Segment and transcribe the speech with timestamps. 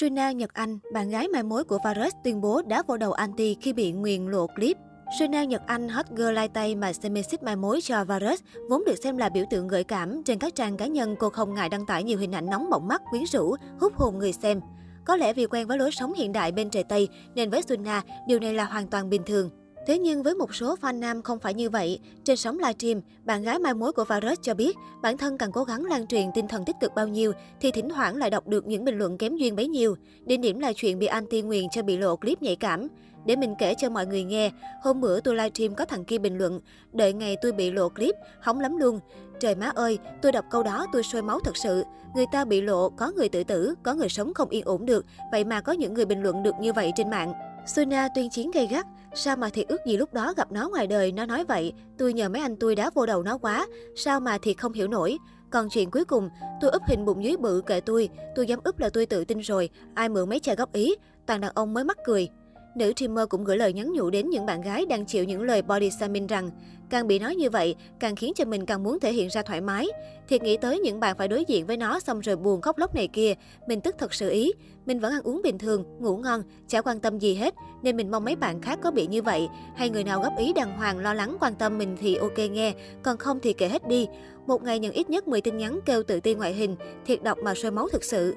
[0.00, 3.56] Suna Nhật Anh, bạn gái mai mối của Fares tuyên bố đá vô đầu anti
[3.60, 4.76] khi bị nguyền lộ clip.
[5.18, 8.94] Suna Nhật Anh, hot girl lai tay mà Semesis mai mối cho Vares, vốn được
[9.02, 10.22] xem là biểu tượng gợi cảm.
[10.24, 12.88] Trên các trang cá nhân, cô không ngại đăng tải nhiều hình ảnh nóng bỏng
[12.88, 14.60] mắt, quyến rũ, hút hồn người xem.
[15.04, 18.02] Có lẽ vì quen với lối sống hiện đại bên trời Tây, nên với Suna,
[18.28, 19.50] điều này là hoàn toàn bình thường.
[19.86, 21.98] Thế nhưng với một số fan nam không phải như vậy.
[22.24, 25.64] Trên sóng livestream, bạn gái mai mối của Fares cho biết bản thân càng cố
[25.64, 28.66] gắng lan truyền tinh thần tích cực bao nhiêu thì thỉnh thoảng lại đọc được
[28.66, 29.96] những bình luận kém duyên bấy nhiêu.
[30.24, 32.88] Đến điểm là chuyện bị anti nguyền cho bị lộ clip nhạy cảm.
[33.26, 34.50] Để mình kể cho mọi người nghe,
[34.82, 36.60] hôm bữa tôi livestream có thằng kia bình luận,
[36.92, 39.00] đợi ngày tôi bị lộ clip, hóng lắm luôn.
[39.40, 41.84] Trời má ơi, tôi đọc câu đó tôi sôi máu thật sự.
[42.14, 45.06] Người ta bị lộ, có người tự tử, có người sống không yên ổn được,
[45.32, 47.32] vậy mà có những người bình luận được như vậy trên mạng.
[47.66, 50.86] Suna tuyên chiến gay gắt, sao mà thiệt ước gì lúc đó gặp nó ngoài
[50.86, 54.20] đời nó nói vậy, tôi nhờ mấy anh tôi đá vô đầu nó quá, sao
[54.20, 55.18] mà thiệt không hiểu nổi.
[55.50, 56.28] Còn chuyện cuối cùng,
[56.60, 59.38] tôi úp hình bụng dưới bự kệ tôi, tôi dám úp là tôi tự tin
[59.38, 60.94] rồi, ai mượn mấy chai góp ý,
[61.26, 62.28] toàn đàn ông mới mắc cười.
[62.74, 65.62] Nữ streamer cũng gửi lời nhắn nhủ đến những bạn gái đang chịu những lời
[65.62, 66.50] body shaming rằng
[66.90, 69.60] càng bị nói như vậy, càng khiến cho mình càng muốn thể hiện ra thoải
[69.60, 69.86] mái.
[70.28, 72.94] Thiệt nghĩ tới những bạn phải đối diện với nó xong rồi buồn khóc lóc
[72.94, 73.34] này kia,
[73.66, 74.52] mình tức thật sự ý.
[74.86, 78.10] Mình vẫn ăn uống bình thường, ngủ ngon, chả quan tâm gì hết, nên mình
[78.10, 79.48] mong mấy bạn khác có bị như vậy.
[79.76, 82.74] Hay người nào góp ý đàng hoàng lo lắng quan tâm mình thì ok nghe,
[83.02, 84.06] còn không thì kệ hết đi.
[84.46, 86.76] Một ngày nhận ít nhất 10 tin nhắn kêu tự ti ngoại hình,
[87.06, 88.34] thiệt đọc mà sôi máu thực sự.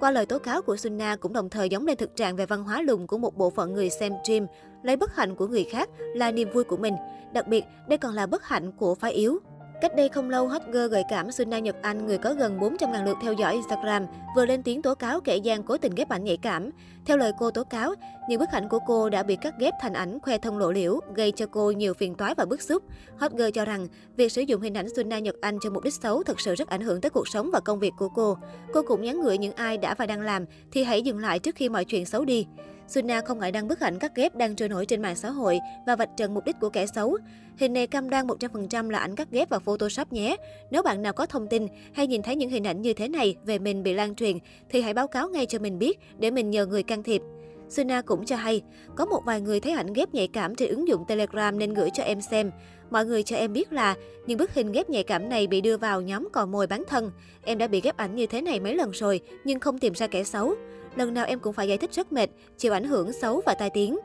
[0.00, 2.64] Qua lời tố cáo của Sunna cũng đồng thời giống lên thực trạng về văn
[2.64, 4.46] hóa lùng của một bộ phận người xem stream,
[4.82, 6.94] lấy bất hạnh của người khác là niềm vui của mình.
[7.32, 9.38] Đặc biệt, đây còn là bất hạnh của phái yếu.
[9.80, 13.04] Cách đây không lâu, hot girl gợi cảm Suna Nhật Anh, người có gần 400.000
[13.04, 16.24] lượt theo dõi Instagram, vừa lên tiếng tố cáo kẻ gian cố tình ghép ảnh
[16.24, 16.70] nhạy cảm.
[17.04, 17.94] Theo lời cô tố cáo,
[18.28, 21.00] những bức ảnh của cô đã bị cắt ghép thành ảnh khoe thân lộ liễu,
[21.14, 22.82] gây cho cô nhiều phiền toái và bức xúc.
[23.18, 23.86] Hot girl cho rằng,
[24.16, 26.68] việc sử dụng hình ảnh Suna Nhật Anh cho mục đích xấu thực sự rất
[26.68, 28.36] ảnh hưởng tới cuộc sống và công việc của cô.
[28.72, 31.54] Cô cũng nhắn gửi những ai đã và đang làm thì hãy dừng lại trước
[31.54, 32.46] khi mọi chuyện xấu đi.
[32.90, 35.58] Suna không ngại đăng bức ảnh cắt ghép đang trôi nổi trên mạng xã hội
[35.86, 37.18] và vạch trần mục đích của kẻ xấu.
[37.56, 40.36] Hình này cam đoan 100% là ảnh cắt ghép và Photoshop nhé.
[40.70, 43.36] Nếu bạn nào có thông tin hay nhìn thấy những hình ảnh như thế này
[43.44, 44.38] về mình bị lan truyền
[44.68, 47.22] thì hãy báo cáo ngay cho mình biết để mình nhờ người can thiệp.
[47.68, 48.62] Suna cũng cho hay,
[48.96, 51.90] có một vài người thấy ảnh ghép nhạy cảm trên ứng dụng Telegram nên gửi
[51.94, 52.50] cho em xem.
[52.90, 53.94] Mọi người cho em biết là
[54.26, 57.10] những bức hình ghép nhạy cảm này bị đưa vào nhóm cò mồi bán thân.
[57.42, 60.06] Em đã bị ghép ảnh như thế này mấy lần rồi nhưng không tìm ra
[60.06, 60.54] kẻ xấu.
[60.96, 63.70] Lần nào em cũng phải giải thích rất mệt, chịu ảnh hưởng xấu và tai
[63.70, 63.98] tiếng.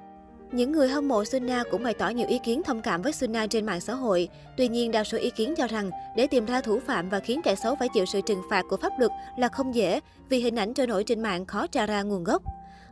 [0.52, 3.48] Những người hâm mộ suna cũng bày tỏ nhiều ý kiến thông cảm với suna
[3.48, 4.30] trên mạng xã hội.
[4.58, 7.42] Tuy nhiên, đa số ý kiến cho rằng để tìm ra thủ phạm và khiến
[7.44, 10.56] kẻ xấu phải chịu sự trừng phạt của pháp luật là không dễ vì hình
[10.56, 12.42] ảnh trôi nổi trên mạng khó tra ra nguồn gốc.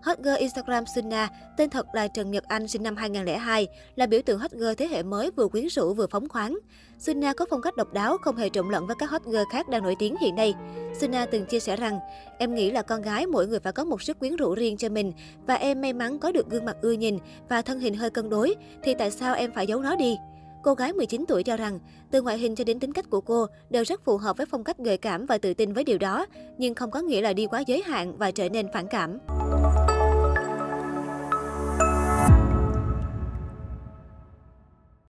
[0.03, 4.21] Hot girl Instagram Sunna, tên thật là Trần Nhật Anh sinh năm 2002, là biểu
[4.25, 6.59] tượng hot girl thế hệ mới vừa quyến rũ vừa phóng khoáng.
[6.99, 9.69] Sunna có phong cách độc đáo, không hề trộn lẫn với các hot girl khác
[9.69, 10.53] đang nổi tiếng hiện nay.
[11.01, 11.99] Sunna từng chia sẻ rằng,
[12.37, 14.89] em nghĩ là con gái mỗi người phải có một sức quyến rũ riêng cho
[14.89, 15.13] mình
[15.47, 17.17] và em may mắn có được gương mặt ưa nhìn
[17.49, 20.17] và thân hình hơi cân đối, thì tại sao em phải giấu nó đi?
[20.63, 21.79] Cô gái 19 tuổi cho rằng,
[22.11, 24.63] từ ngoại hình cho đến tính cách của cô đều rất phù hợp với phong
[24.63, 26.25] cách gợi cảm và tự tin với điều đó,
[26.57, 29.19] nhưng không có nghĩa là đi quá giới hạn và trở nên phản cảm.